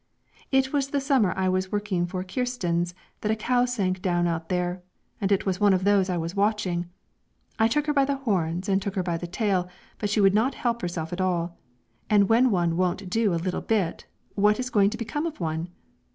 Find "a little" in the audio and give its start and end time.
13.31-13.61